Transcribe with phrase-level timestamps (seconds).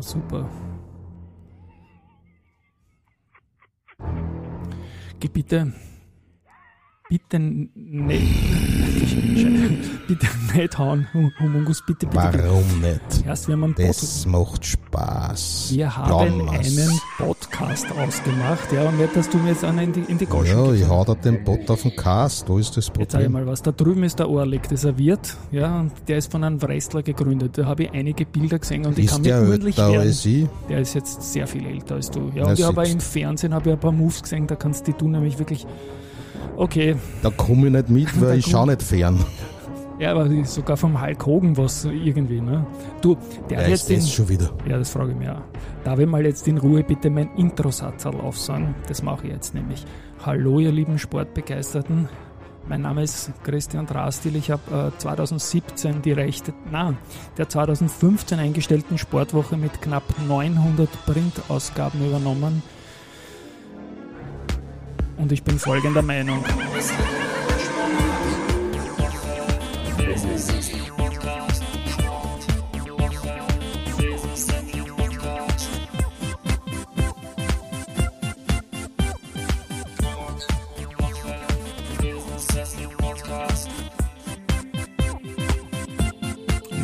[0.00, 0.46] Super.
[5.18, 5.72] Geh bitte,
[7.10, 7.66] bitte nicht,
[10.08, 11.06] bitte nicht hauen,
[11.40, 12.16] Humungus, bitte, bitte.
[12.16, 13.24] Warum nicht?
[13.26, 15.68] Erst wir haben einen Das macht Spaß.
[15.72, 16.66] Wir haben Blammers.
[16.78, 20.26] einen Podcast ausgemacht, ja, und nicht, dass du mir jetzt einen in die, in die
[20.26, 23.20] Goschen Ja, ich hau da den Bot auf den Cast, wo ist das Jetzt sag
[23.20, 23.32] ich Problem?
[23.32, 23.62] mal was.
[23.62, 27.02] Da drüben ist der Orlik, das er wird, ja, und der ist von einem Wrestler
[27.02, 27.56] gegründet.
[27.58, 30.08] Da habe ich einige Bilder gesehen und ich kann Ist mir der ordentlich älter werden.
[30.08, 30.46] als ich?
[30.68, 32.32] Der ist jetzt sehr viel älter als du.
[32.34, 34.92] Ja, und ich habe im Fernsehen habe ich ein paar Moves gesehen, da kannst die
[34.92, 35.66] du nämlich wirklich.
[36.56, 39.18] Okay, Da komme ich nicht mit, weil ich schau nicht fern.
[39.98, 42.66] ja, aber sogar vom Hulk Hogan was irgendwie, ne?
[43.00, 43.16] Du,
[43.50, 44.50] der Ja, hat ist jetzt den, schon wieder.
[44.68, 45.40] Ja, das frage ich mich auch.
[45.84, 48.74] Darf ich mal jetzt in Ruhe bitte mein Intro-Satz aufsagen?
[48.88, 49.84] Das mache ich jetzt nämlich.
[50.24, 52.08] Hallo, ihr lieben Sportbegeisterten.
[52.68, 54.34] Mein Name ist Christian Drastil.
[54.34, 56.94] Ich habe äh, 2017 die Rechte, na,
[57.38, 62.62] der 2015 eingestellten Sportwoche mit knapp 900 Printausgaben übernommen.
[65.16, 66.44] Und ich bin folgender Meinung.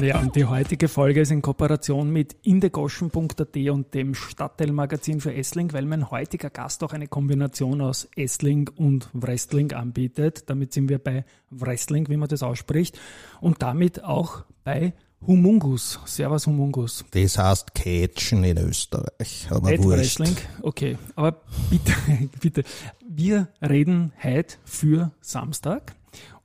[0.03, 5.73] Ja, und die heutige Folge ist in Kooperation mit indegoschen.at und dem Stadtteilmagazin für Essling,
[5.73, 10.51] weil mein heutiger Gast auch eine Kombination aus Essling und Wrestling anbietet.
[10.51, 12.99] Damit sind wir bei Wrestling, wie man das ausspricht,
[13.41, 14.93] und damit auch bei
[15.25, 16.01] Humungus.
[16.05, 17.05] Servus Humungus.
[17.13, 19.47] Das heißt Catchen in Österreich.
[19.51, 20.19] Aber Nicht wurscht.
[20.19, 20.99] Wrestling, okay.
[21.15, 21.93] Aber bitte,
[22.41, 22.65] bitte,
[23.09, 25.95] wir reden heute für Samstag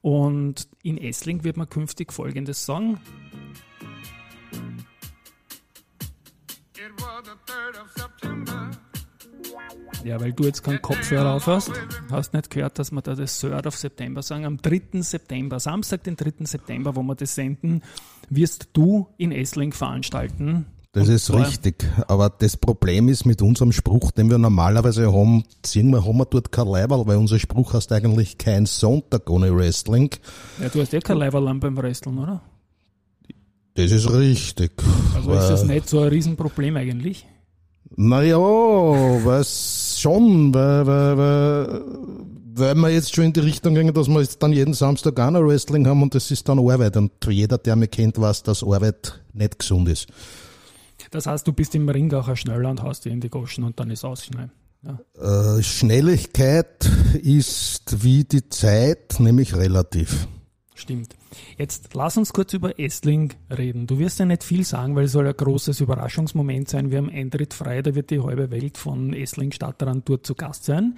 [0.01, 2.99] und in Essling wird man künftig Folgendes sagen.
[10.03, 11.71] Ja, weil du jetzt keinen Kopfhörer auf hast,
[12.09, 14.45] hast nicht gehört, dass wir da das 3rd of September sagen.
[14.45, 15.01] Am 3.
[15.01, 16.45] September, Samstag, den 3.
[16.45, 17.81] September, wo wir das senden,
[18.29, 20.65] wirst du in Essling veranstalten.
[20.93, 21.85] Das Und ist richtig.
[22.07, 26.25] Aber das Problem ist mit unserem Spruch, den wir normalerweise haben, ziehen wir, haben wir
[26.25, 30.09] dort kein Leiberl, weil unser Spruch heißt eigentlich kein Sonntag ohne Wrestling.
[30.61, 32.41] Ja, du hast eh kein Leiberlamm beim Wresteln, oder?
[33.73, 34.71] Das ist richtig.
[35.13, 37.27] Also ist das nicht so ein Riesenproblem eigentlich.
[37.95, 41.81] Naja, was schon, weil, weil, weil,
[42.55, 45.31] weil wir jetzt schon in die Richtung gehen, dass wir jetzt dann jeden Samstag auch
[45.31, 46.97] noch Wrestling haben und das ist dann Arbeit.
[46.97, 50.07] Und jeder, der mich kennt, weiß, dass Arbeit nicht gesund ist.
[51.11, 53.63] Das heißt, du bist im Ring auch ein schneller und haust dir in die Goschen
[53.63, 54.51] und dann ist ausschneiden.
[54.83, 55.57] Ja.
[55.57, 56.89] Äh, Schnelligkeit
[57.21, 60.27] ist wie die Zeit, nämlich relativ.
[60.75, 61.16] Stimmt.
[61.57, 63.87] Jetzt lass uns kurz über Essling reden.
[63.87, 66.91] Du wirst ja nicht viel sagen, weil es soll ein großes Überraschungsmoment sein.
[66.91, 70.65] Wir haben Eintritt frei, da wird die halbe Welt von Essling Stadtrand dort zu Gast
[70.65, 70.97] sein.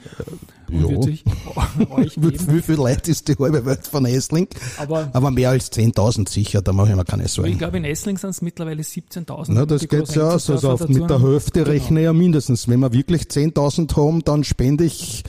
[0.70, 0.90] Und ja.
[0.90, 1.24] wird sich
[1.90, 2.48] euch Wie, geben.
[2.54, 4.48] wie viel Leute ist die halbe Welt von Essling?
[4.78, 7.58] Aber Aber mehr als 10.000 sicher, da mache ich mir keine ich Sorgen.
[7.58, 9.46] glaube, in Essling sind es mittlerweile 17.000.
[9.50, 10.50] Na, das geht ja aus.
[10.50, 11.72] Also mit der Hälfte Genau.
[11.72, 12.68] rechne ich ja mindestens.
[12.68, 15.24] Wenn wir wirklich 10.000 haben, dann spende ich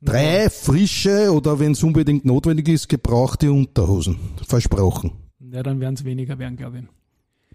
[0.00, 4.18] drei frische oder wenn es unbedingt notwendig ist, gebrauchte Unterhosen.
[4.46, 5.12] Versprochen.
[5.52, 6.84] Ja, dann werden es weniger werden, glaube ich.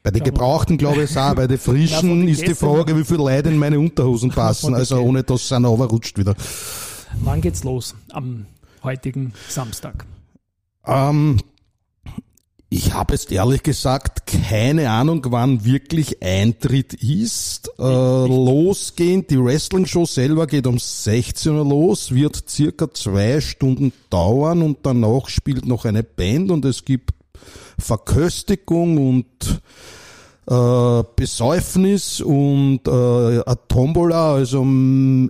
[0.02, 0.24] Bei den.
[0.24, 1.34] Gebrauchten glaube ich es auch.
[1.34, 4.76] Bei den Frischen ist die Frage, wie viele Leute in meine Unterhosen passen.
[4.76, 6.36] Also ohne dass es einer runterrutscht wieder.
[7.22, 7.96] Wann geht's los?
[8.12, 8.46] Am
[8.84, 10.06] heutigen Samstag.
[10.86, 11.40] Ähm,
[12.74, 17.70] ich habe jetzt ehrlich gesagt keine Ahnung, wann wirklich Eintritt ist.
[17.78, 24.64] Äh, losgehen, die Wrestling-Show selber geht um 16 Uhr los, wird circa zwei Stunden dauern
[24.64, 27.12] und danach spielt noch eine Band und es gibt
[27.78, 29.62] Verköstigung und
[30.48, 34.66] äh, Besäufnis und äh, eine Tombola, also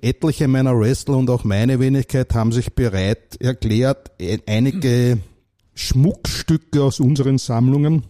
[0.02, 4.12] etliche meiner Wrestler und auch meine Wenigkeit haben sich bereit erklärt,
[4.48, 5.18] einige
[5.76, 8.04] Schmuckstücke aus unseren Sammlungen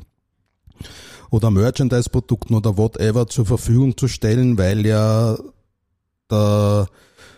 [1.29, 5.37] oder Merchandise-Produkten oder whatever zur Verfügung zu stellen, weil ja
[6.29, 6.87] der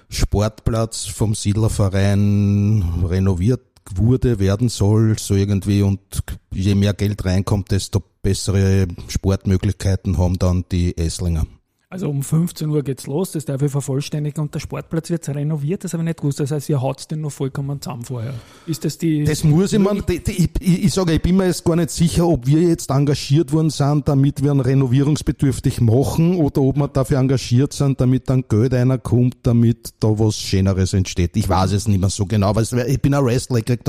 [0.10, 3.62] Sportplatz vom Siedlerverein renoviert
[3.94, 6.00] wurde, werden soll, so irgendwie und
[6.52, 11.46] je mehr Geld reinkommt, desto bessere Sportmöglichkeiten haben dann die Esslinger.
[11.96, 15.86] Also um 15 Uhr geht's los, das darf ich vervollständigen und der Sportplatz wird renoviert,
[15.86, 16.42] das habe ich nicht gewusst.
[16.42, 18.34] Das heißt, ihr haut den noch vollkommen zusammen vorher.
[18.68, 19.24] Ist das die.
[19.24, 22.28] Das muss ich, die- ich, ich, ich sage, ich bin mir jetzt gar nicht sicher,
[22.28, 27.20] ob wir jetzt engagiert worden sind, damit wir ihn renovierungsbedürftig machen oder ob wir dafür
[27.20, 31.38] engagiert sind, damit dann Geld einer kommt, damit da was Schöneres entsteht.
[31.38, 33.86] Ich weiß es nicht mehr so genau, weil ich bin ein Wrestler, ich krieg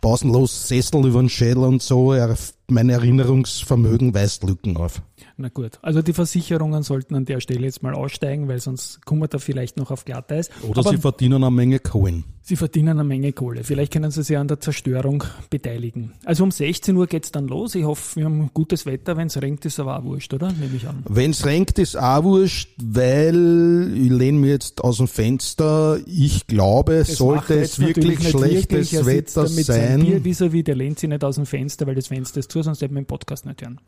[0.00, 2.12] pausenlos Sessel über den Schädel und so.
[2.12, 2.36] Er-
[2.68, 5.02] Mein Erinnerungsvermögen weist Lücken auf.
[5.36, 9.20] Na gut, also die Versicherungen sollten an der Stelle jetzt mal aussteigen, weil sonst kommen
[9.20, 10.48] wir da vielleicht noch auf Glatteis.
[10.62, 12.24] Oder Aber sie verdienen eine Menge Kohlen.
[12.42, 13.64] sie verdienen eine Menge Kohle.
[13.64, 16.12] Vielleicht können sie sich an der Zerstörung beteiligen.
[16.24, 17.74] Also um 16 Uhr geht's dann los.
[17.74, 19.16] Ich hoffe, wir haben gutes Wetter.
[19.16, 20.52] Wenn es regnet, ist aber auch wurscht, oder?
[20.52, 21.02] Nehme ich an.
[21.08, 25.98] Wenn's renkt, ist auch wurscht, weil ich lehne mir jetzt aus dem Fenster.
[26.06, 28.94] Ich glaube, Das sollte es wirklich schlechtes wirklich.
[28.94, 30.24] Er Wetter mit seinem Bier sein.
[30.24, 32.94] vis-à-vis, der lehnt sich nicht aus dem Fenster, weil das Fenster ist zu, sonst hätten
[32.94, 33.80] wir den Podcast nicht hören.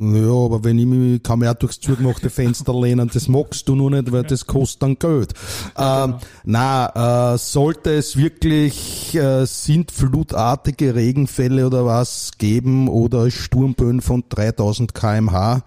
[0.00, 3.90] Ja, aber wenn ich mich, kann mich durchs zugemachte Fenster lehnen, das magst du nur
[3.90, 5.32] nicht, weil das kostet dann Geld.
[5.76, 6.14] Ähm,
[6.44, 14.94] na, äh, sollte es wirklich äh, sintflutartige Regenfälle oder was geben oder Sturmböen von 3000
[14.94, 15.62] kmh,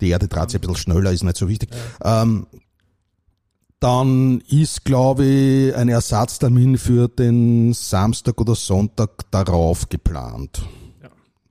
[0.00, 1.70] die Erde dreht sich ein bisschen schneller, ist nicht so wichtig,
[2.04, 2.46] ähm,
[3.80, 10.62] dann ist, glaube ich, ein Ersatztermin für den Samstag oder Sonntag darauf geplant.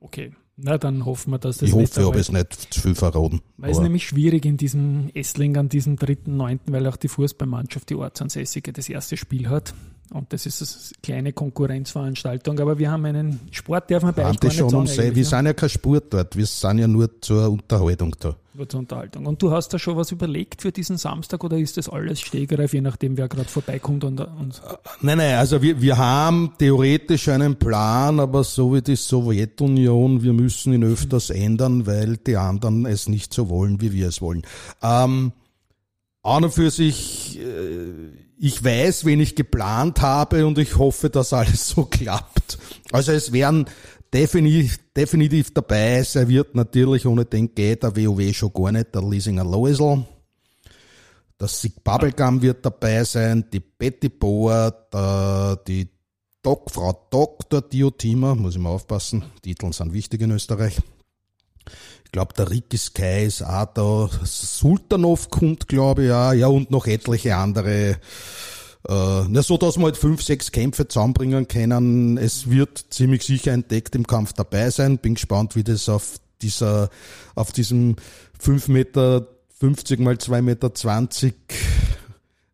[0.10, 0.32] Okay.
[0.58, 3.42] Na, dann hoffen wir, dass das Ich hoffe, ich habe es nicht zu viel verraten.
[3.58, 7.96] Weil es nämlich schwierig in diesem Essling an diesem 3.9., weil auch die Fußballmannschaft, die
[7.96, 9.74] Ortsansässige, das erste Spiel hat.
[10.12, 12.60] Und das ist eine kleine Konkurrenzveranstaltung.
[12.60, 15.26] Aber wir haben einen Sport, darf man bei euch gar schon um sei, eigentlich, Wir
[15.26, 18.36] sind ja kein Sport dort, wir sind ja nur zur Unterhaltung da.
[18.56, 19.28] Nur zur Unterhaltung.
[19.28, 22.74] Und du hast da schon was überlegt für diesen Samstag oder ist das alles Stehgreif,
[22.74, 24.62] je nachdem, wer gerade vorbeikommt und, und
[25.02, 30.34] Nein, nein, also wir, wir haben theoretisch einen Plan, aber so wie die Sowjetunion, wir
[30.34, 34.42] müssen ihn öfters ändern, weil die anderen es nicht so wollen, wie wir es wollen.
[34.82, 35.34] Ähm,
[36.24, 41.34] an und für sich, äh, ich weiß, wen ich geplant habe und ich hoffe, dass
[41.34, 42.58] alles so klappt.
[42.92, 43.66] Also es werden
[44.14, 49.44] definitiv, definitiv dabei, serviert natürlich, ohne den geht der WoW schon gar nicht, der Leasinger
[49.44, 50.06] Loisel.
[51.38, 55.90] Das Sig Bubblegum wird dabei sein, die Betty Boer, der, die
[56.42, 57.62] Doc, Frau Dr.
[57.62, 60.78] Diotima, muss ich mal aufpassen, Titeln sind wichtig in Österreich.
[62.10, 66.72] Ich glaube, der Ricky Sky ist auch da, Sultanov kommt, glaube ich, auch, ja, und
[66.72, 68.00] noch etliche andere.
[68.88, 72.18] Äh, na, so dass wir halt fünf, sechs Kämpfe zusammenbringen können.
[72.18, 74.98] Es wird ziemlich sicher entdeckt im Kampf dabei sein.
[74.98, 76.90] Bin gespannt, wie das auf dieser,
[77.36, 77.98] auf diesem
[78.40, 79.28] fünf Meter
[79.60, 81.36] 50 mal zwei Meter 20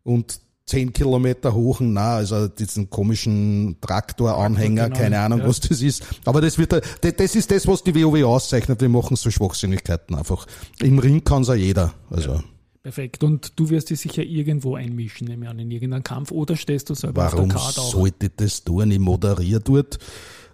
[0.04, 0.38] und
[0.68, 5.46] 10 Kilometer hohen, na, also diesen komischen Traktoranhänger, Genau, keine Ahnung, ja.
[5.48, 6.04] was das ist.
[6.24, 8.80] Aber das wird, das ist das, was die WoW auszeichnet.
[8.80, 10.44] Wir machen so Schwachsinnigkeiten einfach.
[10.82, 11.94] Im Ring kann's auch jeder.
[12.10, 12.42] Also,
[12.82, 13.22] perfekt.
[13.22, 16.90] Und du wirst dich sicher irgendwo einmischen, nehme ich an, in irgendeinen Kampf oder stehst
[16.90, 17.92] du selber warum auf der Karte auch?
[17.92, 18.90] sollte ich das tun?
[18.90, 20.00] Ich moderiere dort,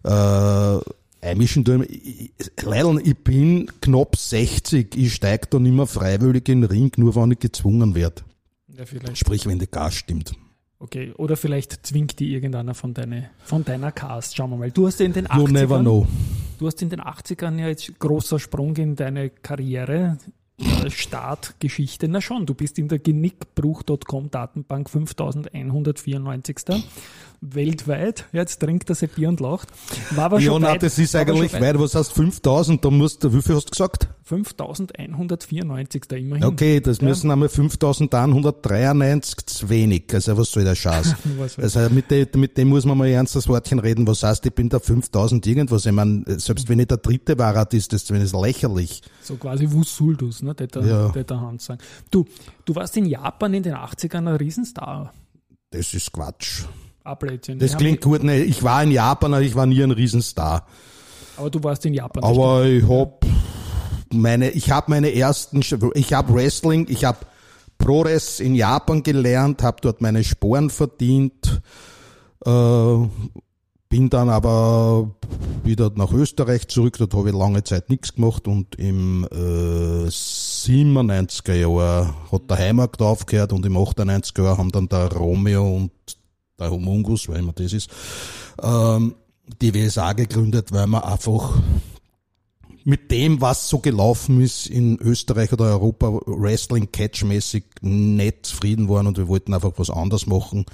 [0.05, 1.87] äh, einmischen tun.
[1.89, 4.95] Ich- ich- bin knapp 60.
[4.95, 8.21] Ich steig da nicht mehr freiwillig in den Ring, nur wenn ich gezwungen werde.
[8.77, 9.19] Ja, vielleicht.
[9.19, 10.33] Sprich, wenn der Gas stimmt.
[10.79, 14.37] Okay, oder vielleicht zwingt die irgendeiner von, deine, von deiner Cast.
[14.37, 14.71] Schauen wir mal.
[14.73, 16.09] Du hast in den You 80ern, never know.
[16.59, 20.19] Du hast in den 80ern ja jetzt großer Sprung in deine Karriere,
[20.59, 22.09] äh, Startgeschichte.
[22.09, 26.85] Na schon, du bist in der Genickbruch.com Datenbank 5194.
[27.45, 28.25] Weltweit.
[28.33, 29.69] Jetzt trinkt er sein Bier und lacht.
[30.13, 31.61] War aber Ja, schon nein, weit, das ist eigentlich weit.
[31.61, 31.79] weit.
[31.81, 32.85] Was heißt 5000?
[32.85, 34.07] Da musst du, wie viel hast du gesagt?
[34.25, 36.05] 5194.
[36.13, 36.45] immerhin.
[36.45, 37.09] Okay, das Ja.
[37.09, 40.05] müssen einmal 5193 zu wenig.
[40.15, 41.15] Also was soll der Scheiß?
[41.59, 44.07] Also mit, dem, mit dem muss man mal ernst das Wortchen reden.
[44.07, 45.85] Was heißt, ich bin da 5000 irgendwas?
[45.87, 49.03] Ich meine, selbst wenn ich der dritte war, ist das zumindest lächerlich.
[49.23, 51.09] So quasi Wusuldus, ne, der, Ja.
[51.09, 51.81] der, der Hans sagen.
[52.11, 52.25] Du,
[52.65, 55.13] du warst in Japan in den 80ern ein Riesenstar.
[55.71, 56.63] Das ist Quatsch.
[57.05, 57.59] Ablädchen.
[57.59, 58.23] Das klingt gut.
[58.23, 60.67] Ne, ich war in Japan, aber ich war nie ein Riesenstar.
[61.37, 62.23] Aber du warst in Japan.
[62.23, 63.25] Aber ich hab
[64.13, 65.63] meine, ich habe meine ersten,
[65.95, 67.19] ich habe Wrestling, ich habe
[67.79, 71.61] ProRes in Japan gelernt, habe dort meine Sporen verdient,
[72.45, 72.97] äh,
[73.89, 75.11] bin dann aber
[75.65, 81.55] wieder nach Österreich zurück, dort habe ich lange Zeit nichts gemacht und im äh, 97er
[81.55, 85.91] Jahr hat der Heimarkt aufgehört und im 98er Jahr haben dann der Romeo und
[86.63, 87.91] der Homungus, weil immer das ist,
[88.63, 89.15] ähm,
[89.61, 91.61] die WSA gegründet, weil man einfach
[92.85, 99.07] mit dem, was so gelaufen ist in Österreich oder Europa, Wrestling catchmäßig nicht zufrieden waren
[99.07, 100.65] und wir wollten einfach was anderes machen.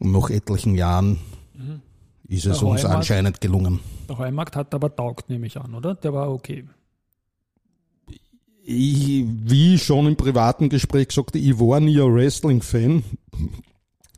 [0.00, 1.18] Und nach etlichen Jahren
[2.26, 3.78] ist es Der uns Heumarkt- anscheinend gelungen.
[4.08, 5.94] Der Heumarkt hat aber taugt, nehme ich an, oder?
[5.94, 6.64] Der war okay.
[8.66, 13.04] Ich, wie schon im privaten Gespräch gesagt, ich war nie ein Wrestling-Fan.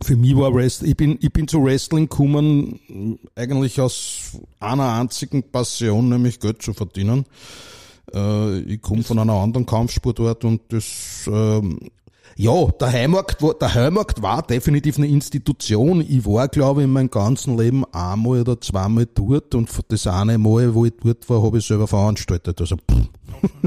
[0.03, 5.43] Für mich war Wrestling, ich bin, ich bin zu Wrestling gekommen, eigentlich aus einer einzigen
[5.43, 7.25] Passion, nämlich Geld zu verdienen.
[8.15, 11.79] Äh, ich komme von einer anderen Kampfsportart und das, ähm,
[12.39, 16.03] Ja, der Heimmarkt, war, der Heimmarkt war definitiv eine Institution.
[16.03, 20.37] Ich war, glaube ich, in meinem ganzen Leben einmal oder zweimal dort und das eine
[20.37, 22.61] Mal, wo ich dort war, habe ich selber veranstaltet.
[22.61, 23.09] Also, pff.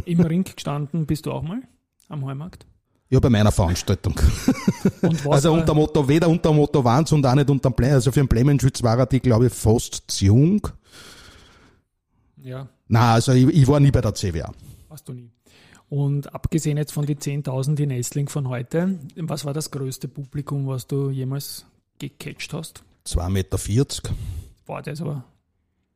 [0.06, 1.62] Im Ring gestanden bist du auch mal
[2.10, 2.68] am Heumarkt?
[3.12, 4.14] Ja, bei meiner Veranstaltung.
[5.28, 7.92] Also war- unter Motto, weder unter Motto Wanz und auch nicht unter dem Blei.
[7.94, 10.68] Also für den Bleimenschütz war er die, glaube ich, fast zu jung.
[12.38, 14.52] Ja, Na, also ich, ich war nie bei der CWA.
[14.88, 15.30] warst du nie.
[15.90, 20.68] Und abgesehen jetzt von die 10.000 in Essling von heute, was war das größte Publikum,
[20.68, 21.66] was du jemals
[21.98, 22.84] gecatcht hast?
[23.08, 24.16] 2,40 Meter.
[24.68, 25.24] Boah, das aber,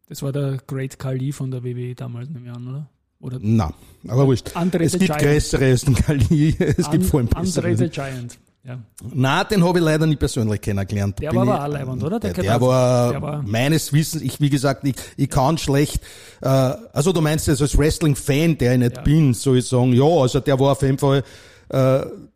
[0.07, 2.89] das war der Great Kali von der WWE damals, nehme ich an, oder?
[3.23, 3.71] Oder Na,
[4.07, 4.51] aber wurscht.
[4.53, 5.21] Andre Es gibt Giant.
[5.21, 6.55] größere als den Kali.
[6.77, 7.89] Es gibt vor allem Andre the bessere.
[7.89, 8.37] Giant.
[8.65, 8.79] Ja.
[9.13, 11.19] Na, den habe ich leider nicht persönlich kennengelernt.
[11.19, 12.19] Der Bin war ich- aber auch leibend, oder?
[12.19, 16.01] Der, Der der, war, Der war- meines Wissens, ich, wie gesagt, ich, ich kann schlecht,
[16.41, 19.03] äh, also du meinst das als Wrestling-Fan, der ich nicht Ja.
[19.03, 21.23] bin, soll ich sagen, ja, also der war auf jeden Fall, äh,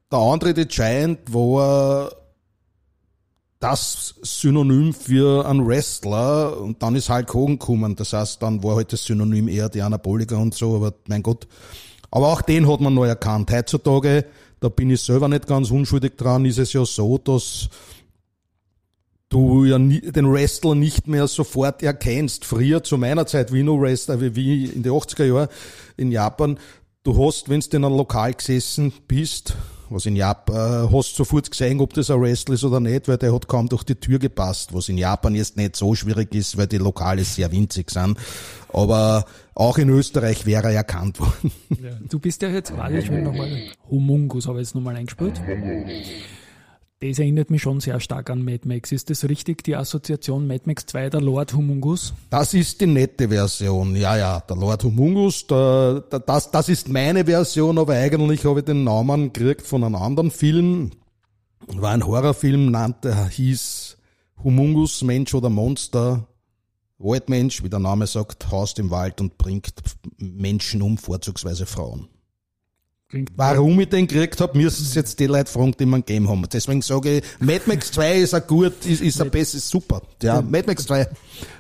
[0.10, 2.12] der andere, The Giant, war
[3.59, 7.95] das Synonym für einen Wrestler und dann ist Hulk Hogan gekommen.
[7.95, 11.47] Das heißt, dann war halt das Synonym eher die Anabolika und so, aber mein Gott.
[12.11, 13.51] Aber auch den hat man neu erkannt.
[13.51, 14.25] Heutzutage,
[14.59, 17.69] da bin ich selber nicht ganz unschuldig dran, ist es ja so, dass
[19.29, 22.45] du ja den Wrestler nicht mehr sofort erkennst.
[22.45, 25.49] Früher zu meiner Zeit, wie nur Wrestler, wie in den 80er Jahren
[25.97, 26.59] in Japan,
[27.03, 29.55] du hast, wenn du in einem Lokal gesessen bist,
[29.89, 33.17] was in Japan, äh, hast sofort gesehen, ob das ein Wrestler ist oder nicht, weil
[33.17, 36.58] der hat kaum durch die Tür gepasst, was in Japan jetzt nicht so schwierig ist,
[36.58, 38.17] weil die Lokale sehr winzig sind.
[38.74, 39.25] Aber
[39.56, 41.51] auch in Österreich wäre er erkannt worden.
[41.70, 41.91] Ja.
[42.10, 43.50] Du bist ja jetzt gerade, ich will nochmal,
[43.89, 45.41] Humungus habe ich jetzt nochmal eingespielt.
[46.99, 48.91] Das erinnert mich schon sehr stark an Mad Max.
[48.91, 52.15] Ist das richtig, die Assoziation Mad Max 2, der Lord Humungus?
[52.31, 53.95] Das ist die nette Version.
[53.95, 58.61] Ja, ja, der Lord Humungus, der, der, das, das ist meine Version, aber eigentlich habe
[58.61, 60.89] ich den Namen gekriegt von einem anderen Film.
[61.67, 63.97] War ein Horrorfilm, nannte, hieß
[64.43, 66.27] Humungus, Mensch oder Monster.
[66.97, 69.71] Waldmensch, wie der Name sagt, haust im Wald und bringt
[70.17, 72.07] Menschen um, vorzugsweise Frauen.
[73.09, 76.27] Klingt Warum ich den gekriegt habe, müssen es jetzt die Leute fragen, die mir Game
[76.27, 76.43] haben.
[76.51, 80.01] Deswegen sage ich, Mad Max 2 ist ein gut, ist, ist ein besser, ist super.
[80.21, 81.07] Ja, Mad Max 2.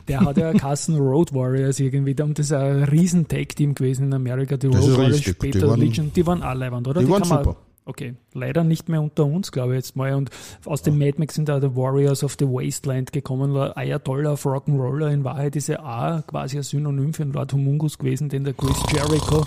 [0.09, 4.13] Der hat ja Kassen Road Warriors irgendwie, und das ist ein riesen Tag-Team gewesen in
[4.13, 5.39] Amerika, die Das Road Warriors, richtig.
[5.39, 6.95] Die später waren- Legion, die waren alle oder?
[6.99, 7.57] Die waren kann man- super.
[7.85, 10.13] Okay, leider nicht mehr unter uns, glaube ich jetzt mal.
[10.15, 10.29] Und
[10.65, 14.45] aus dem Mad Max sind da die Warriors of the Wasteland gekommen, war Ayatollah of
[14.45, 18.43] Rock'n'Roller in Wahrheit ist ja auch quasi ein Synonym für den Lord Humungus gewesen, den
[18.43, 19.45] der Chris Jericho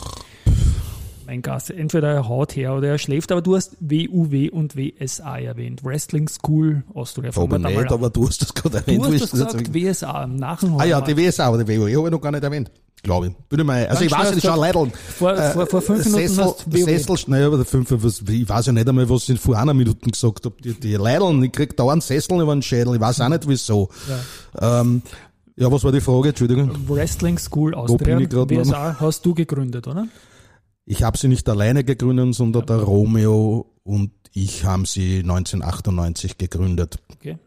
[1.31, 5.39] mein Gast, entweder er haut her oder er schläft, aber du hast WUW und WSA
[5.39, 5.85] erwähnt.
[5.85, 7.31] Wrestling School Austria.
[7.37, 9.05] Aber nicht, aber du hast das gerade erwähnt.
[9.05, 11.99] Du wo hast das gesagt, WSA, nach dem Ah ja, die WSA, aber die WoW
[11.99, 12.73] habe ich noch gar nicht erwähnt.
[13.03, 13.33] Glaube ich.
[13.49, 14.93] Bin ich mal, also ich weiß nicht, schau hast du- Leidl.
[15.17, 16.85] Vor, vor, vor fünf Minuten Sessel, hast du WoW.
[16.85, 20.11] Sessel, naja, aber fünf, was, ich weiß ja nicht einmal, was ich vor einer Minute
[20.11, 20.57] gesagt habe.
[20.63, 23.89] Die, die Leidl, ich krieg dauernd Sessel über den Schädel, ich weiß auch nicht wieso.
[24.61, 25.03] Ja, ähm,
[25.57, 26.31] ja was war die Frage?
[26.31, 26.73] Entschuldigung.
[26.89, 28.67] Wrestling School Austria, bin ich grad noch?
[28.67, 30.09] WSA, hast du gegründet, oder?
[30.91, 36.99] Ich habe sie nicht alleine gegründet, sondern der Romeo und ich haben sie 1998 gegründet.
[37.15, 37.39] Okay.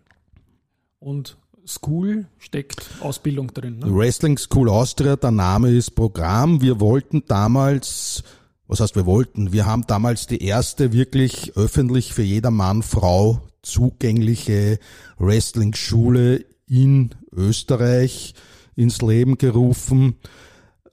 [0.99, 1.35] Und
[1.67, 3.93] School steckt Ausbildung drin, ne?
[3.93, 6.61] Wrestling School Austria, der Name ist Programm.
[6.61, 8.23] Wir wollten damals,
[8.67, 13.41] was heißt wir wollten, wir haben damals die erste wirklich öffentlich für jeder Mann, Frau
[13.61, 14.79] zugängliche
[15.17, 18.35] Wrestling-Schule in Österreich
[18.77, 20.15] ins Leben gerufen,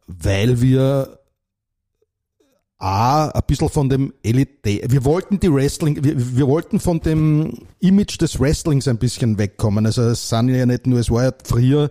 [0.09, 1.20] weil wir
[2.81, 7.53] A, ein bisschen von dem Elite, wir wollten die Wrestling, wir, wir wollten von dem
[7.79, 9.85] Image des Wrestlings ein bisschen wegkommen.
[9.85, 11.91] Also es sind ja nicht nur, es war ja früher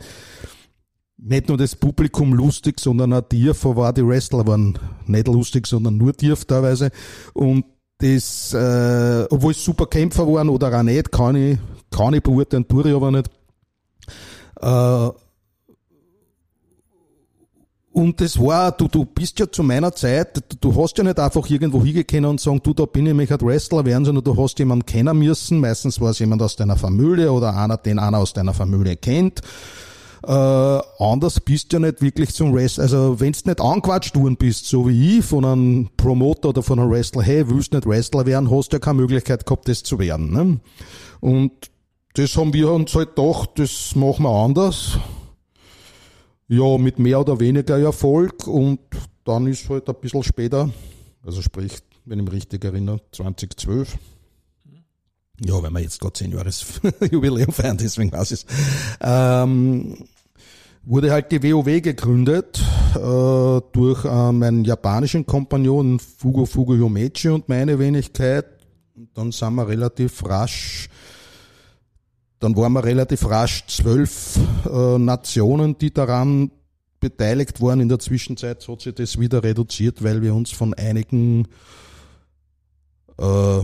[1.22, 5.98] nicht nur das Publikum lustig, sondern auch Tief, war die Wrestler waren nicht lustig, sondern
[5.98, 6.90] nur Tief teilweise.
[7.34, 7.66] Und
[8.00, 11.60] das, äh, obwohl es super Kämpfer waren oder auch nicht, kann ich,
[11.92, 13.30] kann ich beurteilen, tue ich aber nicht.
[14.60, 15.10] Äh,
[17.92, 21.20] und das war, du, du bist ja zu meiner Zeit, du, du hast ja nicht
[21.20, 24.38] einfach irgendwo hingehen und sagen, du, da bin ich, mich halt Wrestler werden, sondern du
[24.38, 25.60] hast jemanden kennen müssen.
[25.60, 29.42] Meistens war es jemand aus deiner Familie oder einer, den einer aus deiner Familie kennt.
[30.22, 32.84] Äh, anders bist du ja nicht wirklich zum Wrestler.
[32.84, 36.80] Also wenn du nicht angequatscht worden bist, so wie ich, von einem Promoter oder von
[36.80, 39.82] einem Wrestler, hey, willst du nicht Wrestler werden, hast du ja keine Möglichkeit gehabt, das
[39.82, 40.32] zu werden.
[40.32, 40.60] Ne?
[41.22, 41.52] Und
[42.14, 45.00] das haben wir uns halt gedacht, das machen wir anders
[46.50, 48.80] ja, mit mehr oder weniger Erfolg und
[49.24, 50.70] dann ist halt ein bisschen später,
[51.24, 51.74] also sprich,
[52.06, 53.98] wenn ich mich richtig erinnere, 2012.
[55.46, 56.66] Ja, wenn wir jetzt gerade zehn Jahres
[57.12, 58.46] Jubiläum feiern, deswegen weiß ich
[59.00, 59.96] ähm,
[60.84, 62.62] wurde halt die WoW gegründet
[62.96, 68.46] äh, durch äh, meinen japanischen Kompagnon Fugo Fugo Yomechi und meine Wenigkeit.
[69.14, 70.90] Dann sind wir relativ rasch,
[72.40, 76.52] dann waren wir relativ rasch zwölf äh, Nationen, die daran
[77.00, 77.80] beteiligt waren.
[77.80, 81.48] In der Zwischenzeit hat sich das wieder reduziert, weil wir uns von einigen
[83.18, 83.60] äh,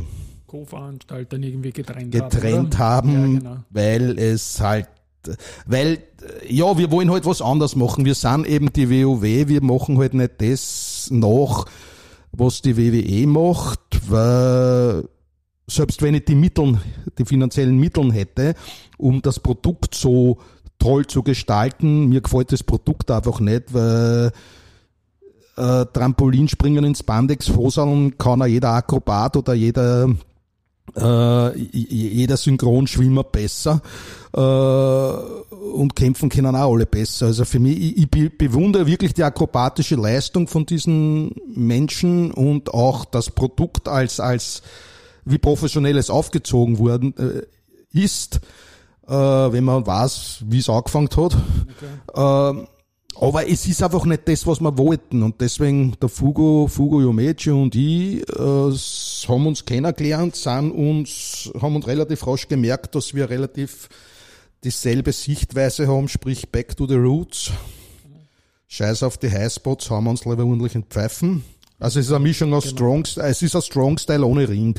[0.48, 3.58] Co-Veranstaltern irgendwie getrennt, getrennt haben, haben, Ja, genau.
[3.70, 4.90] weil es halt,
[5.66, 6.00] weil,
[6.48, 8.06] ja, wir wollen halt was anderes machen.
[8.06, 11.66] Wir sind eben die WoW, wir machen halt nicht das nach,
[12.32, 13.80] was die WWE macht,
[14.10, 15.08] weil
[15.68, 16.80] selbst wenn ich die Mittel,
[17.18, 18.54] die finanziellen Mittel hätte,
[18.98, 20.38] um das Produkt so
[20.78, 24.32] toll zu gestalten, mir gefällt das Produkt einfach nicht, weil
[25.58, 30.10] äh, Trampolinspringen ins Spandex Hoseln kann auch jeder Akrobat oder jeder
[30.96, 33.82] äh, jeder Synchronschwimmer besser
[34.34, 37.28] äh, und kämpfen können auch alle besser.
[37.28, 42.72] Also für mich, ich, ich be- bewundere wirklich die akrobatische Leistung von diesen Menschen und
[42.72, 44.62] auch das Produkt als als
[45.26, 47.42] wie professionell es aufgezogen worden äh,
[48.00, 48.40] ist,
[49.08, 51.38] äh, wenn man weiß, wie es angefangen hat.
[52.16, 52.68] Ähm,
[53.18, 55.24] aber es ist einfach nicht das, was wir wollten.
[55.24, 61.76] Und deswegen der Fugo, Fugo Yomechi und ich äh, haben uns kennengelernt, sind uns, haben
[61.78, 63.90] uns relativ rasch gemerkt, dass wir relativ
[64.64, 67.52] dieselbe Sichtweise haben, sprich back to the roots.
[68.68, 71.44] Scheiß auf die Highspots, haben wir uns lieber ordentlich entpfeifen.
[71.80, 74.76] Also es ist eine Mischung aus Strong, es ist ein Strong Style ohne Ring.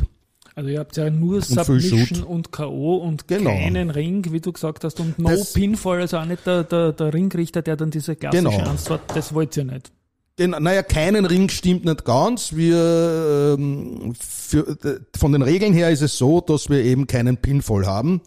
[0.56, 2.96] Also ihr habt ja nur viel Submission und K.O.
[2.96, 3.50] und Genau.
[3.50, 6.92] keinen Ring, wie du gesagt hast, und no Das- Pinfall, also auch nicht der, der,
[6.92, 8.58] der Ringrichter, der dann diese klassische Genau.
[8.70, 9.92] Antwort, das wollt ihr nicht.
[10.38, 12.54] Den, naja, keinen Ring stimmt nicht ganz.
[12.56, 14.76] Wir ähm, für,
[15.16, 18.22] von den Regeln her ist es so, dass wir eben keinen Pinfall haben,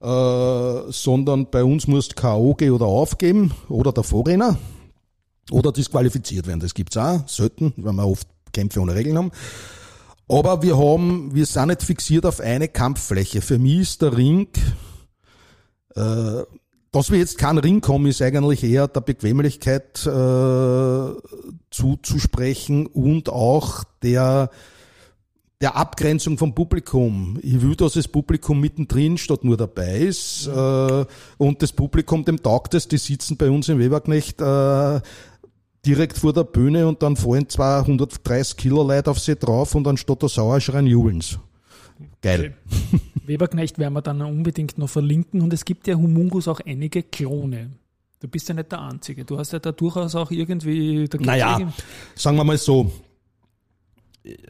[0.00, 2.54] äh, sondern bei uns muss K.O.
[2.54, 4.58] gehen oder aufgeben oder der Vorrenner
[5.52, 6.60] oder disqualifiziert werden.
[6.60, 9.30] Das gibt's auch selten, weil wir oft Kämpfe ohne Regeln haben.
[10.28, 13.40] Aber wir haben, wir sind nicht fixiert auf eine Kampffläche.
[13.40, 14.48] Für mich ist der Ring
[15.94, 16.44] äh,
[16.92, 21.12] dass wir jetzt keinen Ring kommen, ist eigentlich eher der Bequemlichkeit äh,
[21.70, 24.50] zuzusprechen und auch der
[25.60, 27.36] der Abgrenzung vom Publikum.
[27.42, 30.46] Ich will, dass das Publikum mittendrin statt nur dabei ist.
[30.46, 31.04] Äh,
[31.36, 35.00] und das Publikum, dem taugt es, die sitzen bei uns im Weberknecht äh,
[35.86, 40.22] direkt vor der Bühne und dann fallen 230 Kilo Leute auf sie drauf und anstatt
[40.22, 41.38] der Sauerschreien jubeln's.
[42.22, 42.54] Geil.
[43.26, 47.70] Weberknecht werden wir dann unbedingt noch verlinken und es gibt ja Humungus auch einige Klone.
[48.20, 49.24] Du bist ja nicht der Einzige.
[49.24, 51.08] Du hast ja da durchaus auch irgendwie...
[51.20, 51.82] Naja, irgendwie-
[52.16, 52.90] sagen wir mal so.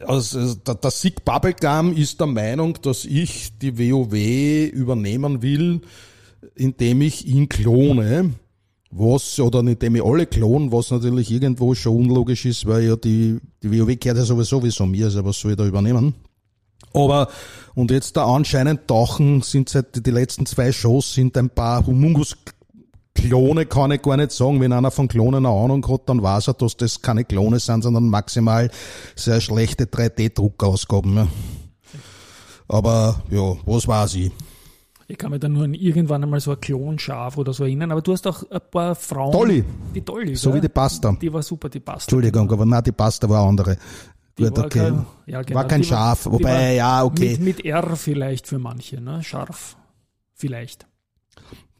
[0.05, 5.81] Also, der, der Sick Bubblegum ist der Meinung, dass ich die WoW übernehmen will,
[6.55, 8.33] indem ich ihn klone.
[8.91, 13.39] Was, oder indem ich alle klonen, was natürlich irgendwo schon unlogisch ist, weil ja die,
[13.61, 16.15] die WoW gehört ja sowieso wie so mir, also was soll ich da übernehmen?
[16.93, 17.27] Aber,
[17.75, 22.35] und jetzt da anscheinend tauchen, sind seit die letzten zwei Shows sind ein paar Humungus
[23.13, 24.61] Klone kann ich gar nicht sagen.
[24.61, 27.83] Wenn einer von Klonen eine Ahnung hat, dann weiß er, dass das keine Klone sind,
[27.83, 28.71] sondern maximal
[29.15, 31.15] sehr schlechte 3D-Druckausgaben.
[31.15, 31.27] Ja.
[32.67, 34.31] Aber ja, was weiß ich.
[35.11, 38.03] Ich kann mir dann nur an irgendwann einmal so ein Klonschaf oder so erinnern, aber
[38.03, 39.31] du hast auch ein paar Frauen.
[39.31, 39.65] Dolly.
[39.95, 40.35] Die Dolly.
[40.35, 40.57] So gell?
[40.57, 41.17] wie die Pasta.
[41.19, 42.03] Die war super, die Pasta.
[42.11, 43.77] Entschuldigung, aber nein, die Pasta war eine andere.
[44.37, 44.79] Die Gut, war okay.
[44.79, 47.31] kein- ja, genau, War kein die Schaf, die wobei, ja, okay.
[47.39, 49.23] Mit, mit R vielleicht für manche, ne?
[49.23, 49.75] Scharf.
[50.35, 50.85] Vielleicht.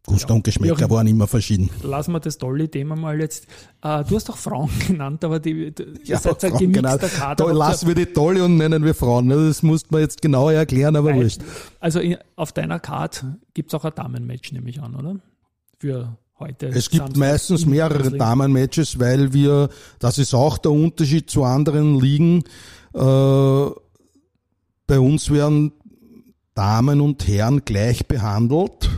[0.05, 1.69] Gusto und Wie Geschmäcker auch- waren immer verschieden.
[1.83, 3.45] Lassen wir das Dolly-Thema mal jetzt.
[3.83, 7.13] Äh, du hast doch Frauen genannt, aber die, die ihr seid ein Frauen, gemixter genau.
[7.13, 7.45] Kader.
[7.45, 9.29] Da lassen wir die Tolle und nennen wir Frauen.
[9.29, 11.21] Das musste man jetzt genauer erklären, aber Nein.
[11.23, 11.41] wurscht.
[11.79, 15.15] Also in- auf deiner Card gibt's auch ein Damenmatch, nehme ich an, oder?
[15.77, 16.67] Für heute.
[16.67, 18.11] Es gibt Samstag meistens mehrere.
[18.11, 22.43] Damenmatches, weil wir, das ist auch der Unterschied zu anderen Ligen,
[22.93, 23.69] äh,
[24.87, 25.73] bei uns werden
[26.55, 28.89] Damen und Herren gleich behandelt.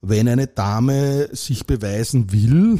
[0.00, 2.78] Wenn eine Dame sich beweisen will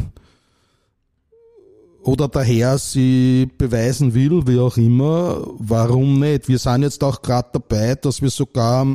[2.03, 6.49] oder der Herr sie beweisen will, wie auch immer, warum nicht?
[6.49, 8.87] Wir sind jetzt auch gerade dabei, dass wir sogar,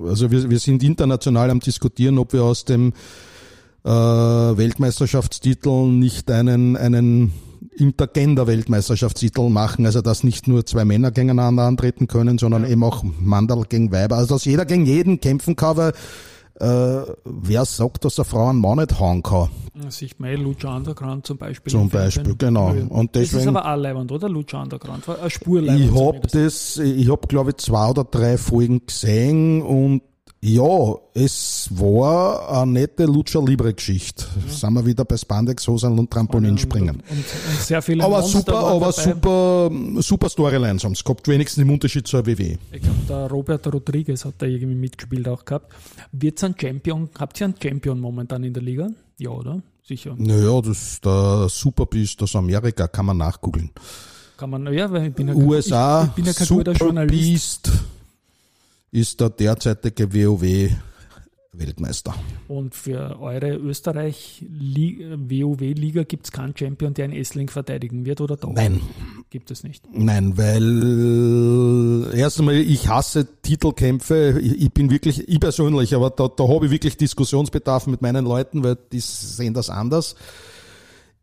[0.00, 2.92] also wir, wir sind international am diskutieren, ob wir aus dem
[3.84, 7.32] äh, Weltmeisterschaftstitel nicht einen, einen
[7.76, 13.64] Intergender-Weltmeisterschaftstitel machen, also dass nicht nur zwei Männer gegeneinander antreten können, sondern eben auch Mandal
[13.68, 15.92] gegen Weiber, also dass jeder gegen jeden kämpfen kann, weil
[16.60, 19.48] äh, wer sagt, dass eine Frau einen Mann nicht hauen kann?
[20.18, 21.70] Man eh Lucha Underground zum Beispiel.
[21.70, 21.88] Zum.
[21.88, 22.68] Beispiel, genau.
[22.90, 24.28] Und das ist deswegen- aber auch leibend, oder?
[24.28, 25.08] Lucha Underground.
[25.08, 25.96] Eine Spur Ich hab
[26.30, 26.34] zumindest.
[26.34, 30.02] das, ich hab glaube ich zwei oder drei Folgen gesehen und
[30.44, 34.24] Ja, es war eine nette Lucha Libre Geschichte.
[34.48, 36.96] Sind wir wieder bei Spandex Hosen und Trampolinspringen.
[36.96, 38.90] Und, und, und sehr viele Aber Monster super, aber dabei.
[38.90, 42.56] super, super Storylines haben sie gehabt, wenigstens im Unterschied zur WW.
[42.72, 45.72] Ich glaube, der Robert Rodriguez hat da irgendwie mitgespielt auch gehabt.
[46.10, 47.08] Wird's ein Champion?
[47.16, 48.88] Habt ihr einen Champion momentan in der Liga?
[49.18, 49.62] Ja, oder?
[49.86, 50.16] Sicher.
[50.18, 53.70] Naja, das ist der Superbeast aus Amerika, kann man nachgoogeln.
[54.36, 57.66] Kann man, ja, weil ich bin ja, USA, ich, ich bin ja kein guter Journalist.
[57.66, 57.91] Superbeast
[58.92, 62.14] ist der derzeitige WoW-Weltmeister.
[62.46, 68.52] Und für eure Österreich-WoW-Liga gibt es keinen Champion, der in Essling verteidigen wird, oder doch?
[68.52, 68.80] Nein,
[69.32, 69.82] Gibt es nicht.
[69.90, 74.38] Nein, weil erst einmal, ich hasse Titelkämpfe.
[74.38, 78.62] Ich, bin wirklich, ich persönlich, aber da, da habe ich wirklich Diskussionsbedarf mit meinen Leuten,
[78.62, 80.16] weil die sehen das anders.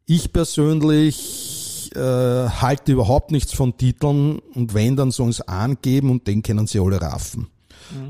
[0.07, 6.25] Ich persönlich äh, halte überhaupt nichts von Titeln und wenn, dann sollen sie angeben und
[6.25, 7.45] den können sie alle raffen.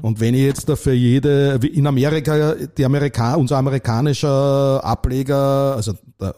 [0.02, 5.94] Und wenn ich jetzt dafür jede, wie in Amerika, die Amerika, unser amerikanischer Ableger, also
[6.20, 6.36] der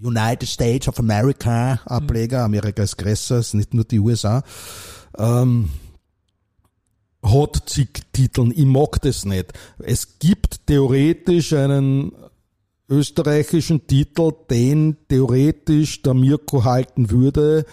[0.00, 4.42] United States of America Ableger, Amerika ist größer, ist nicht nur die USA,
[5.18, 5.68] ähm,
[7.22, 8.52] hat zig Titeln.
[8.54, 9.52] Ich mag das nicht.
[9.78, 12.12] Es gibt theoretisch einen
[12.88, 17.64] österreichischen Titel, den theoretisch der Mirko halten würde,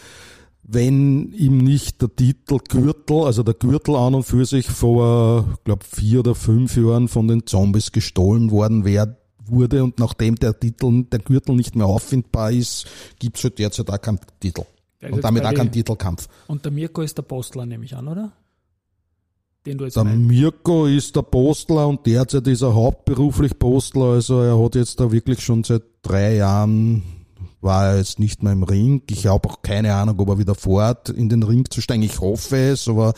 [0.71, 5.83] wenn ihm nicht der Titel Gürtel, also der Gürtel an und für sich vor, glaube
[5.83, 11.05] vier oder fünf Jahren von den Zombies gestohlen worden wär, wurde und nachdem der Titel,
[11.05, 12.85] der Gürtel nicht mehr auffindbar ist,
[13.17, 14.63] gibt's halt derzeit auch keinen Titel.
[15.01, 16.27] Der ist Und damit auch keinen Titelkampf.
[16.45, 18.31] Und der Mirko ist der Postler, nehme ich an, oder?
[19.65, 20.27] Den du jetzt Der meinst.
[20.27, 25.11] Mirko ist der Postler und derzeit ist er hauptberuflich Postler, also er hat jetzt da
[25.11, 27.01] wirklich schon seit drei Jahren
[27.61, 29.03] war er jetzt nicht mehr im Ring.
[29.09, 32.03] Ich habe auch keine Ahnung, ob er wieder fort in den Ring zu steigen.
[32.03, 33.13] Ich hoffe es, aber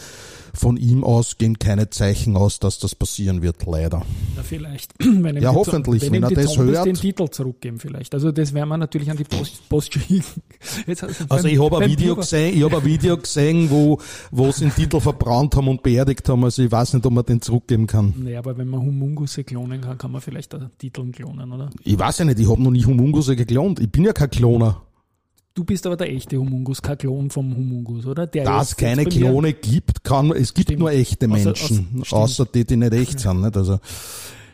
[0.53, 4.01] von ihm aus gehen keine Zeichen aus, dass das passieren wird, leider.
[4.37, 4.93] Ja, vielleicht.
[4.99, 6.85] Wenn Ja, hoffentlich, wenn, wenn er die das Zombies hört.
[6.87, 8.13] den Titel zurückgeben vielleicht.
[8.13, 10.23] Also das werden wir natürlich an die Post, Post schicken.
[10.87, 13.99] Jetzt, Also beim- ich habe ein Video gesehen, ich habe ein Video gesehen, wo,
[14.31, 16.43] wo sie den Titel verbrannt haben und beerdigt haben.
[16.43, 18.13] Also ich weiß nicht, ob man den zurückgeben kann.
[18.17, 21.69] Naja, aber wenn man Humungusse klonen kann, kann man vielleicht den Titel klonen, oder?
[21.83, 23.79] Ich weiß ja nicht, ich habe noch nie Humungusse geklont.
[23.79, 24.81] Ich bin ja kein Kloner.
[25.53, 28.25] Du bist aber der echte Humungus, kein Klon vom Humungus, oder?
[28.25, 30.79] Der Da es keine Klone gibt, kann, es gibt Stimmt.
[30.79, 32.13] nur echte Außer- Menschen, außer- stimmt.
[32.13, 33.57] außer die, die nicht echt sind, nicht?
[33.57, 33.79] Also,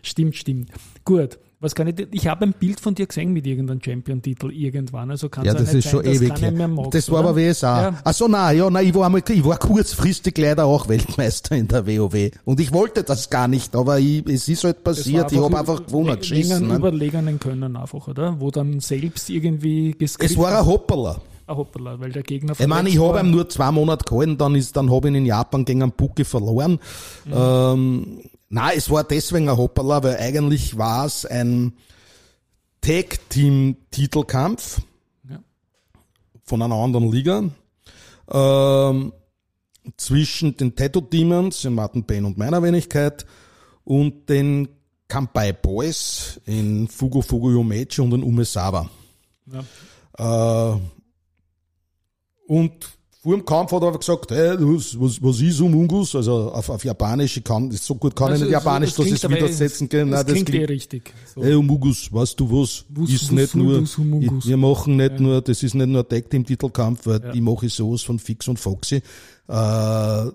[0.02, 0.72] Stimmt, stimmt.
[1.06, 1.38] Gut.
[1.60, 5.28] Was kann ich, ich habe ein Bild von dir gesehen mit irgendeinem Champion-Titel irgendwann, also
[5.28, 6.30] kann ja, das nicht ist sein, schon ewig
[6.76, 7.30] magst, Das war oder?
[7.30, 7.82] aber WSA.
[7.82, 8.00] Ja.
[8.04, 11.68] Ach so, nein, ja, nein, ich war einmal, ich war kurzfristig leider auch Weltmeister in
[11.68, 12.30] der WoW.
[12.46, 15.84] Und ich wollte das gar nicht, aber ich, es ist halt passiert, ich habe einfach
[15.84, 16.68] gewonnen, geschissen.
[16.68, 16.76] ne?
[16.76, 18.40] überlegenen Können einfach, oder?
[18.40, 21.22] Wo dann selbst irgendwie geskript Es war ein Hopperler.
[21.50, 24.54] Ah, hoppala, weil der Gegner Ich meine, ich habe ihm nur zwei Monate gehalten, dann
[24.54, 26.78] ist, dann habe ich ihn in Japan gegen einen Pucke verloren.
[27.34, 31.74] Ähm, nein, es war deswegen ein Hoppala, weil eigentlich war es ein
[32.82, 34.82] Tag-Team-Titelkampf
[35.30, 35.40] Ja.
[36.44, 37.44] von einer anderen Liga.
[38.32, 39.14] Ähm,
[39.96, 43.26] zwischen den Tattoo Demons in Martin Payne und meiner Wenigkeit
[43.86, 44.68] und den
[45.08, 48.90] Kampai Boys in Fugo Fugo Yomechi und in Umesawa.
[50.18, 50.74] Ja.
[50.74, 50.80] Äh,
[52.48, 52.97] und
[53.28, 56.16] vor dem Kampf hat er aber gesagt, hey, was, was, was ist Umungus?
[56.16, 59.14] Also auf, auf Japanisch, ich kann, so gut kann Also, ich nicht Japanisch, dass ich
[59.14, 60.12] es eh- widersetzen kann.
[60.12, 61.14] Das das klingt eh klingt, richtig.
[61.36, 61.44] So.
[61.44, 62.86] hey Umungus, weißt du was?
[62.90, 64.48] Was- ist was nicht nur, das, Humungus?
[64.48, 67.34] wir machen nicht nur, das ist nicht nur Tag Team Titelkampf, weil Ja.
[67.34, 69.02] ich mache sowas von Fix und Foxy.
[69.50, 70.26] Äh,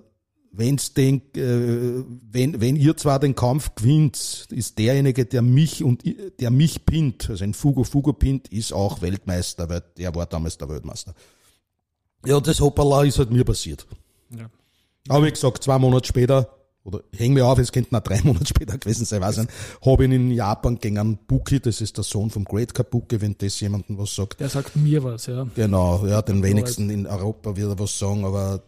[0.52, 6.02] wenn's den, äh, wenn, wenn ihr zwar den Kampf gewinnt, ist derjenige, der mich und
[6.40, 10.58] der mich pinnt, also ein Fugo Fugo pinnt, ist auch Weltmeister, weil der war damals
[10.58, 11.14] der Weltmeister.
[12.24, 13.86] Ja, das Hoppala ist halt mir passiert.
[14.30, 14.48] Ja.
[15.08, 16.48] Aber wie gesagt, zwei Monate später,
[16.84, 19.50] oder häng mir auf, es könnten auch drei Monate später gewesen sein, weiß nicht,
[19.84, 23.20] habe ich ihn in Japan gegen einen Buki, das ist der Sohn vom Great Kabuki,
[23.20, 24.40] wenn das jemandem was sagt.
[24.40, 25.46] Der sagt mir was, ja.
[25.54, 28.62] Genau, ja, den wenigsten in Europa wird er was sagen, aber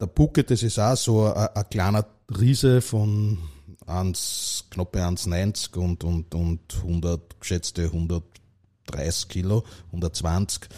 [0.00, 2.06] der Bucke, das ist auch so ein, ein kleiner
[2.38, 3.38] Riese von
[3.86, 10.68] 1, knappe 1,90 und, und, und 100, geschätzte 130 Kilo, 120.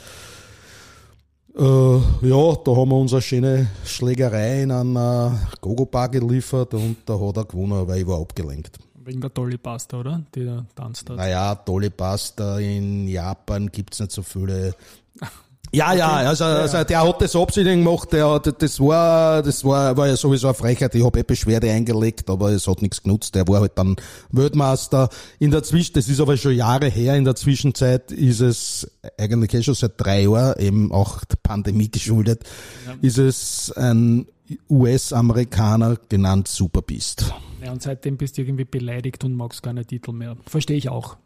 [1.59, 7.19] Äh, ja, da haben wir uns eine schöne Schlägerei in einer Gogo-Bar geliefert und da
[7.19, 8.79] hat er gewonnen, weil ich war abgelenkt.
[9.05, 10.23] Wegen der Dolly Pasta, oder?
[10.35, 11.17] Die da tanzt hat.
[11.17, 12.59] Naja, tolle Pasta.
[12.59, 14.75] In Japan gibt's nicht so viele.
[15.73, 19.97] Ja, ja, also, also der hat das absichtlich gemacht, der hat, das war, das war,
[19.97, 20.95] war ja sowieso eine Frechheit.
[20.95, 23.35] Ich habe eh Beschwerde eingelegt, aber es hat nichts genutzt.
[23.35, 23.97] Der war halt dann
[24.31, 25.09] Weltmeister.
[25.39, 29.55] In der Zwischen, das ist aber schon Jahre her, in der Zwischenzeit ist es eigentlich
[29.55, 32.45] eh schon seit drei Jahren, eben auch der Pandemie geschuldet,
[33.03, 34.27] ist es ein
[34.71, 37.33] US-Amerikaner genannt Superbeast.
[37.65, 40.37] Ja, und seitdem bist du irgendwie beleidigt und magst keine Titel mehr.
[40.47, 41.17] Verstehe ich auch.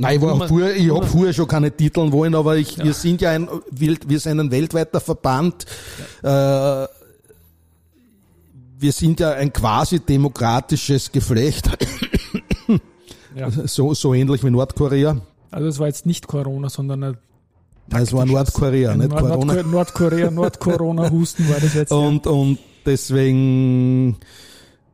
[0.00, 2.94] Nein, ich, war Nummer- vorher, ich habe vorher schon keine Titeln wollen, aber ich, wir
[2.94, 5.66] sind ja ein, wir sind ein weltweiter Verband.
[6.22, 6.86] Äh,
[8.82, 11.68] wir sind ja ein quasi demokratisches Geflecht,
[13.36, 13.50] Ja.
[13.66, 15.20] so, so ähnlich wie Nordkorea.
[15.50, 17.18] Also es war jetzt nicht Corona, sondern ein
[17.88, 19.62] Nein, es war Nordkorea, nicht Nord- Corona.
[19.62, 21.90] Nordkorea, Nordkorea, Nordcorona-Husten war das jetzt.
[21.90, 21.96] ja.
[21.96, 24.16] Und, und deswegen,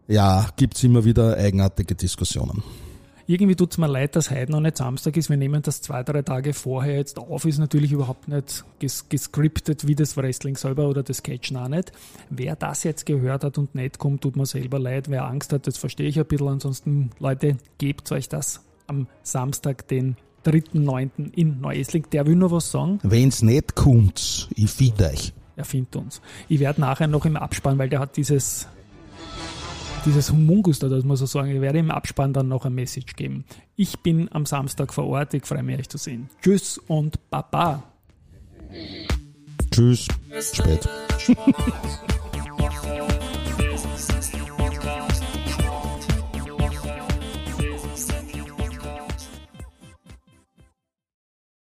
[0.09, 2.63] ja, gibt's immer wieder eigenartige Diskussionen.
[3.29, 5.29] Irgendwie tut's mir leid, dass heute noch nicht Samstag ist.
[5.29, 7.45] Wir nehmen das zwei, drei Tage vorher jetzt auf.
[7.45, 11.91] Ist natürlich überhaupt nicht ges gescriptet wie das Wrestling selber oder das Catchen auch nicht.
[12.31, 15.11] Wer das jetzt gehört hat und nicht kommt, tut mir selber leid.
[15.11, 16.47] Wer Angst hat, das verstehe ich ein bisschen.
[16.47, 21.33] Ansonsten, Leute, gebt euch das am Samstag, den 3.9.
[21.35, 22.07] in Neuesling.
[22.13, 23.01] Der will nur was sagen.
[23.03, 25.33] Wenn's nicht kommt, ich find euch.
[25.57, 26.21] Er findet uns.
[26.49, 28.69] Ich werde nachher noch im Abspann, weil der hat dieses,
[30.07, 31.51] dieses Humungus da, das muss man so sagen.
[31.51, 33.45] Ich werde im Abspann dann noch ein Message geben.
[33.75, 35.35] Ich bin am Samstag vor Ort.
[35.35, 36.31] Ich freue mich, euch zu sehen.
[36.41, 37.83] Tschüss und Baba.
[39.71, 40.09] Tschüss.
[40.41, 40.89] Spät.